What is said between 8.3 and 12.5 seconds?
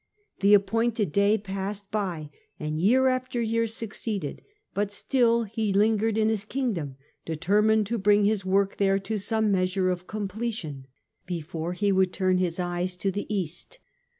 work there to some measure of completion before he would turn